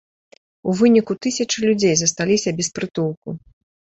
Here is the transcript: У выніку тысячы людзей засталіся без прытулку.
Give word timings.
У 0.71 0.73
выніку 0.79 1.13
тысячы 1.25 1.57
людзей 1.67 1.93
засталіся 2.01 2.49
без 2.61 2.71
прытулку. 2.79 3.37